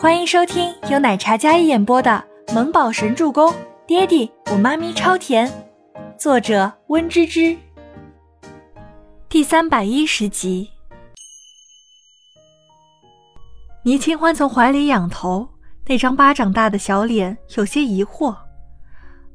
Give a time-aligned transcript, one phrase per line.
[0.00, 3.50] 欢迎收听由奶茶嘉一演播的《萌宝神助攻》，
[3.84, 5.50] 爹地我妈咪超甜，
[6.16, 7.58] 作者温芝芝。
[9.28, 10.70] 第三百一十集。
[13.82, 15.48] 倪清欢从怀里仰头，
[15.86, 18.36] 那张巴掌大的小脸有些疑惑：“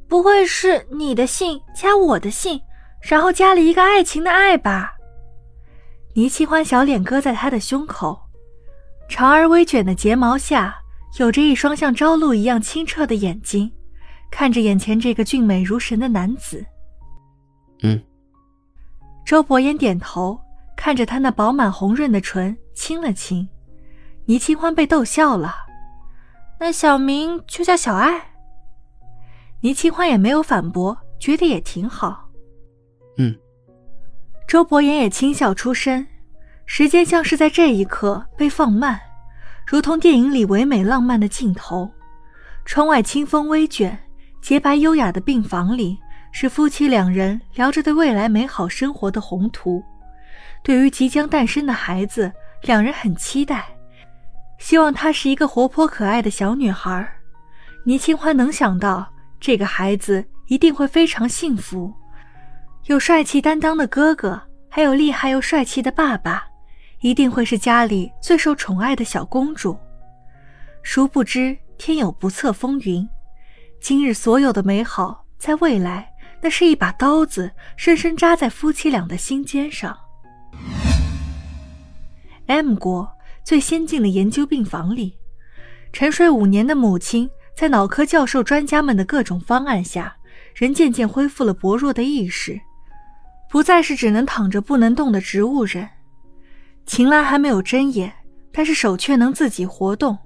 [0.07, 2.61] 不会是你的姓加我的姓，
[3.01, 4.93] 然后加了一个爱情的爱吧？”
[6.15, 8.17] 倪清欢小脸搁在他的胸口。
[9.07, 10.75] 长而微卷的睫毛下，
[11.19, 13.71] 有着一双像朝露一样清澈的眼睛，
[14.31, 16.65] 看着眼前这个俊美如神的男子。
[17.83, 18.01] 嗯。
[19.25, 20.39] 周伯言点头，
[20.75, 23.47] 看着他那饱满红润的唇，亲了亲。
[24.25, 25.53] 倪清欢被逗笑了。
[26.59, 28.31] 那小名就叫小爱。
[29.61, 32.29] 倪清欢也没有反驳，觉得也挺好。
[33.17, 33.37] 嗯。
[34.47, 36.05] 周伯言也轻笑出声。
[36.65, 38.99] 时间像是在这一刻被放慢，
[39.65, 41.91] 如同电影里唯美浪漫的镜头。
[42.65, 43.97] 窗外清风微卷，
[44.41, 45.97] 洁白优雅的病房里
[46.31, 49.83] 是夫妻两人聊着对未来美好生活的宏图。
[50.63, 53.65] 对于即将诞生的孩子，两人很期待，
[54.57, 57.05] 希望她是一个活泼可爱的小女孩。
[57.85, 59.05] 倪清欢能想到，
[59.41, 61.93] 这个孩子一定会非常幸福，
[62.85, 66.47] 有帅气担当的哥哥，还有厉害又帅气的爸爸。
[67.03, 69.77] 一定会是家里最受宠爱的小公主。
[70.83, 73.07] 殊不知天有不测风云，
[73.81, 76.09] 今日所有的美好，在未来
[76.41, 79.97] 那是一把刀子，深深扎在夫妻俩的心尖上。
[82.45, 83.11] M 国
[83.43, 85.17] 最先进的研究病房里，
[85.91, 90.15] 沉睡五年的母亲，在脑科教授专家们的各种方案下，
[90.55, 92.61] 人渐渐恢复了薄弱的意识，
[93.49, 95.89] 不再是只能躺着不能动的植物人。
[96.85, 98.13] 秦岚还没有睁眼，
[98.51, 100.17] 但是手却能自己活动。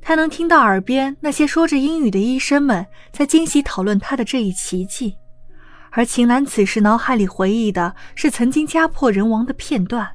[0.00, 5.16] 她能听到耳边那些说着英语的医生们在惊喜讨论她的这一奇迹，
[5.90, 10.08] 而秦岚此时脑海里回忆的是曾经家破人亡的片段：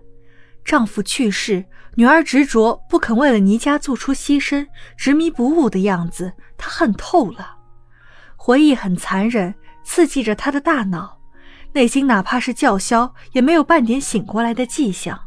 [0.65, 1.65] 丈夫去世，
[1.95, 4.65] 女儿执着不肯为了倪家做出牺牲，
[4.97, 7.57] 执迷不悟的样子，她恨透了。
[8.35, 9.53] 回忆很残忍，
[9.83, 11.19] 刺激着她的大脑，
[11.73, 15.19] 内心哪怕是叫嚣，也没有半点醒过来的迹象。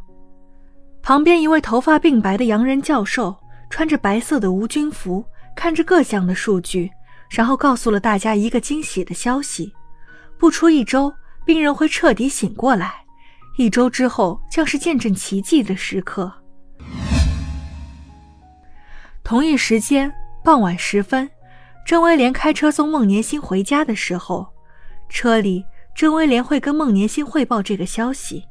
[1.07, 3.33] 旁边一位头发鬓白的洋人教授，
[3.69, 5.23] 穿着白色的无菌服，
[5.55, 6.91] 看着各项的数据，
[7.29, 9.73] 然后告诉了大家一个惊喜的消息：
[10.37, 11.13] 不出一周，
[11.45, 12.93] 病人会彻底醒过来。
[13.57, 16.29] 一周之后，将是见证奇迹的时刻。
[19.23, 20.13] 同一时间，
[20.43, 21.29] 傍晚时分，
[21.85, 24.45] 郑威廉开车送孟年星回家的时候，
[25.07, 25.63] 车里，
[25.95, 28.43] 郑威廉会跟孟年星汇报这个消息。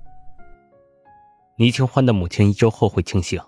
[1.59, 3.41] 倪清欢的母亲一周后会清醒。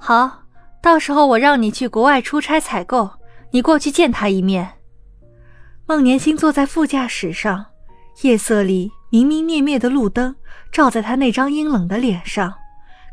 [0.00, 0.42] 好，
[0.82, 3.10] 到时候我让你去国外出差采购，
[3.52, 4.74] 你过去见他一面。
[5.86, 7.66] 孟年星坐在副驾驶上，
[8.22, 10.34] 夜色里明明灭灭的路灯
[10.72, 12.52] 照在他那张阴冷的脸上，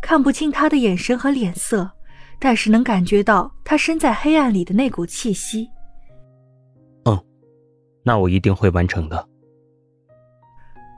[0.01, 1.91] 看不清他的眼神和脸色，
[2.39, 5.69] 但是能感觉到他身在黑暗里的那股气息。
[7.05, 7.23] 嗯，
[8.03, 9.29] 那我一定会完成的。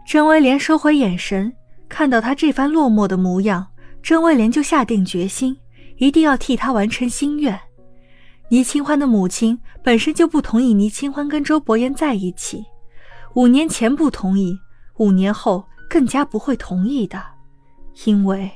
[0.07, 1.53] 甄威廉收回眼神。
[1.87, 3.67] 看到他这番落寞的模样，
[4.01, 5.57] 甄威廉就下定决心，
[5.97, 7.59] 一定要替他完成心愿。
[8.49, 12.63] 倪清欢的母亲本身就不同意倪清欢跟周伯言在一起，
[13.33, 14.57] 五年前不同意，
[14.97, 17.21] 五年后更加不会同意的，
[18.05, 18.51] 因为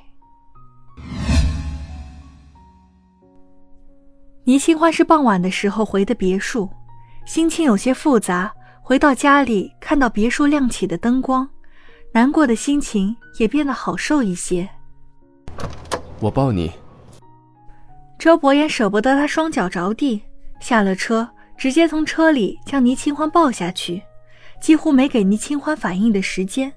[4.44, 6.70] 倪清欢是傍晚的时候回的别墅，
[7.26, 8.52] 心情有些复杂。
[8.82, 11.48] 回到家里，看到别墅亮起的灯光。
[12.12, 14.68] 难过的心情也变得好受一些。
[16.20, 16.72] 我抱你。
[18.18, 20.22] 周伯言舍不得他双脚着地，
[20.60, 24.02] 下了车，直接从车里将倪清欢抱下去，
[24.60, 26.74] 几乎没给倪清欢反应的时间。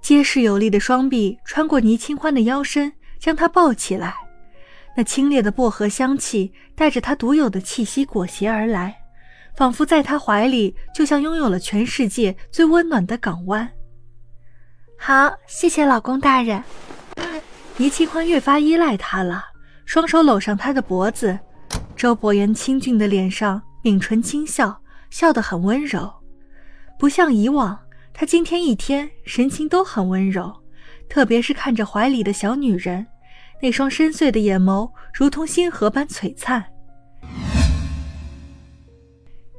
[0.00, 4.14] 结实有力的双臂穿过倪清欢的腰身，将她抱起来。
[4.96, 8.94] 那清冽的薄荷香气带着他独有的气息裹挟而来，
[9.56, 13.68] 仿佛在他怀里就像拥有了全世界最温暖的港湾。
[15.04, 16.62] 好，谢谢老公大人。
[17.76, 19.46] 倪清欢越发依赖他了，
[19.84, 21.36] 双手搂上他的脖子。
[21.96, 26.08] 周伯言清俊的脸上抿唇轻笑，笑得很温柔，
[27.00, 27.76] 不像以往，
[28.14, 30.54] 他今天一天神情都很温柔，
[31.08, 33.04] 特别是看着怀里的小女人，
[33.60, 36.64] 那双深邃的眼眸如同星河般璀璨。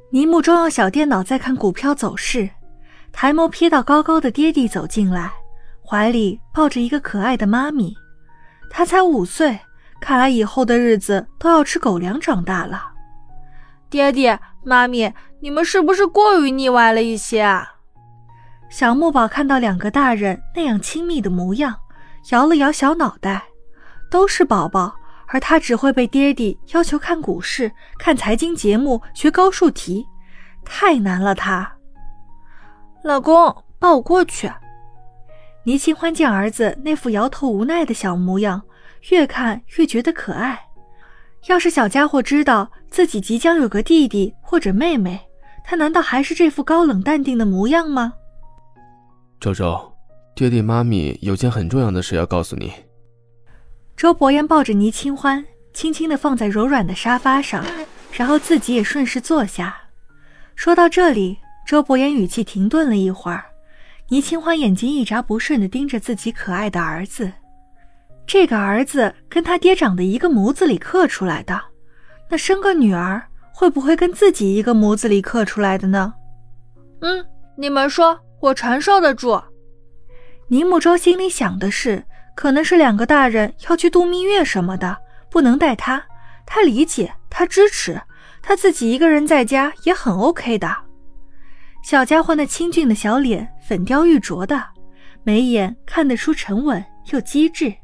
[0.10, 2.50] 倪木中用小电脑在看股票走势。
[3.13, 5.31] 抬眸瞥到高高的爹地走进来，
[5.88, 7.95] 怀里抱着一个可爱的妈咪。
[8.69, 9.57] 他才五岁，
[10.01, 12.92] 看来以后的日子都要吃狗粮长大了。
[13.89, 17.69] 爹爹妈咪，你们是不是过于腻歪了一些啊？
[18.69, 21.75] 小木宝看到两个大人那样亲密的模样，
[22.31, 23.44] 摇了摇小脑袋。
[24.09, 24.94] 都是宝宝，
[25.27, 30.06] 而他只会被爹地要求看股市、看财经节目、学高数题，
[30.63, 31.33] 太难了。
[31.33, 31.73] 他，
[33.04, 34.50] 老公抱我过去。
[35.66, 38.62] 倪清欢见儿子那副摇头无奈的小模样，
[39.10, 40.60] 越看越觉得可爱。
[41.48, 45.20] 要是小家伙知道自己即将有个弟弟或者妹妹，
[45.64, 48.14] 他难道还是这副高冷淡定的模样吗？
[49.42, 49.94] 周周，
[50.36, 52.72] 爹地妈咪有件很重要的事要告诉你。
[53.98, 57.64] 周伯言抱着倪清欢，轻轻地放在柔软的沙发上，
[58.12, 59.76] 然后自己也顺势坐下。
[60.56, 63.45] 说到这里，周伯言语气停顿了一会儿。
[64.10, 67.31] 倪清欢眼睛一眨不顺地盯着自己可爱的儿子，
[68.27, 71.60] 这个儿子跟他爹长得一个模子里刻出来的，
[72.30, 76.13] 那生个女儿会不会跟自己一个模子里刻出来的呢？
[77.01, 77.25] 嗯，
[77.56, 79.42] 你们说我承受得住。
[80.50, 82.04] 倪木舟心里想的是，
[82.36, 84.95] 可能是两个大人要去度蜜月什么的，
[85.31, 86.04] 不能带他，
[86.45, 88.00] 他理解，他支持，
[88.44, 90.82] 他自己一个人在家也很 OK 的。
[91.83, 94.63] 小家伙那清俊的小脸，粉雕玉琢的，
[95.21, 97.75] 眉眼看得出沉稳又机智。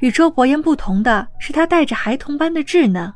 [0.00, 3.10] 与周伯言不同的是，他带着孩童般的稚嫩，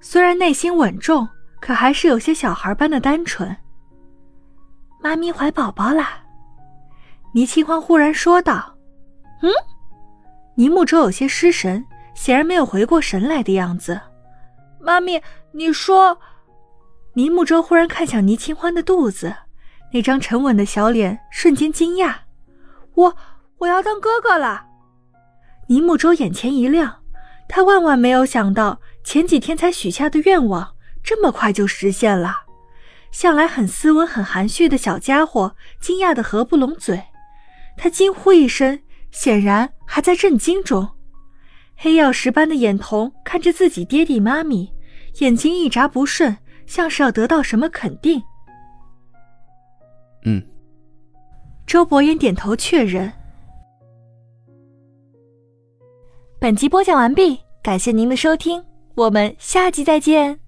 [0.00, 1.26] 虽然内心稳重，
[1.60, 3.56] 可还是有些小孩般的单纯。
[5.00, 6.24] 妈咪怀宝宝啦！
[7.32, 8.76] 倪清欢忽然说道
[9.42, 9.50] ：“嗯。”
[10.56, 14.00] 倪木舟有些失神，显然没有回过神来的样子。
[14.80, 15.22] 妈咪，
[15.52, 16.18] 你说？
[17.18, 19.34] 倪木舟忽然看向倪清欢的肚子，
[19.92, 22.14] 那张沉稳的小脸瞬间惊讶
[22.94, 23.16] ：“我
[23.58, 24.66] 我要当哥哥了！”
[25.66, 27.02] 倪木舟眼前一亮，
[27.48, 32.42] 他万万没有想到前几天才许下的愿望这么快就实现了。
[33.10, 37.02] 向来很斯文、很含蓄的小家伙惊讶的合不拢嘴，
[37.76, 38.78] 他惊呼一声，
[39.10, 40.88] 显然还在震惊中。
[41.74, 44.72] 黑曜石般的眼瞳看着自己爹地妈咪，
[45.18, 46.36] 眼睛一眨不顺。
[46.68, 48.22] 像是要得到什么肯定。
[50.22, 50.40] 嗯。
[51.66, 53.12] 周伯言点头确认。
[56.38, 60.38] 本集播讲完毕，感谢您的收听，我们下集再见。